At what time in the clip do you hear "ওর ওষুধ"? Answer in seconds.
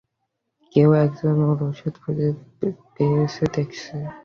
1.47-1.93